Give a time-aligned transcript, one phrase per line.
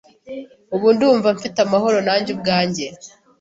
[0.75, 2.85] Ubu ndumva mfite amahoro nanjye ubwanjye.